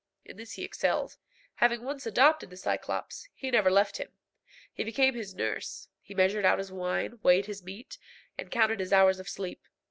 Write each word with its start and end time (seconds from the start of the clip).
In 0.25 0.35
this 0.37 0.53
he 0.53 0.63
excelled. 0.63 1.17
Having 1.57 1.83
once 1.83 2.07
adopted 2.07 2.49
the 2.49 2.57
Cyclops, 2.57 3.27
he 3.35 3.51
never 3.51 3.69
left 3.69 3.97
him. 3.97 4.11
He 4.73 4.83
became 4.83 5.13
his 5.13 5.35
nurse; 5.35 5.89
he 6.01 6.15
measured 6.15 6.43
out 6.43 6.57
his 6.57 6.71
wine, 6.71 7.19
weighed 7.21 7.45
his 7.45 7.61
meat, 7.61 7.99
and 8.35 8.49
counted 8.49 8.79
his 8.79 8.91
hours 8.93 9.19
of 9.19 9.29
sleep. 9.29 9.61